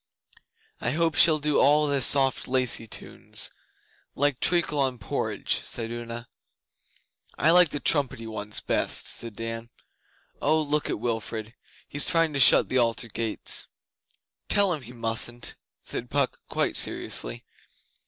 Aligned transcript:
'I 0.79 0.91
hope 0.93 1.13
she'll 1.13 1.37
do 1.37 1.59
all 1.59 1.85
the 1.85 2.01
soft 2.01 2.47
lacey 2.47 2.87
tunes 2.87 3.51
like 4.15 4.39
treacle 4.39 4.79
on 4.79 4.97
porridge,' 4.97 5.59
said 5.63 5.91
Una. 5.91 6.27
'I 7.37 7.51
like 7.51 7.69
the 7.69 7.79
trumpety 7.79 8.25
ones 8.25 8.61
best,' 8.61 9.07
said 9.07 9.35
Dan. 9.35 9.69
'Oh, 10.41 10.59
look 10.59 10.89
at 10.89 10.99
Wilfrid! 10.99 11.53
He's 11.87 12.07
trying 12.07 12.33
to 12.33 12.39
shut 12.39 12.67
the 12.67 12.79
Altar 12.79 13.09
gates!' 13.09 13.67
'Tell 14.49 14.73
him 14.73 14.81
he 14.81 14.91
mustn't,' 14.91 15.55
said 15.83 16.09
Puck, 16.09 16.39
quite 16.49 16.75
seriously. 16.75 17.45